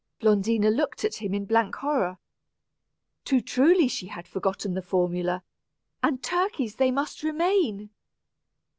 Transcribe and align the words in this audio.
Blondina 0.19 0.71
looked 0.71 1.05
at 1.05 1.13
him 1.17 1.31
in 1.35 1.45
blank 1.45 1.75
horror. 1.75 2.17
Too 3.23 3.39
truly 3.39 3.85
had 3.87 4.25
she 4.25 4.31
forgotten 4.33 4.73
the 4.73 4.81
formula, 4.81 5.43
and 6.01 6.23
turkeys 6.23 6.77
they 6.77 6.89
must 6.89 7.21
remain! 7.21 7.91